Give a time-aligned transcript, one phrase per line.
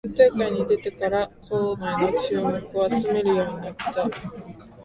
[0.17, 4.09] 県大会に出てから校内の注目を集めるようになった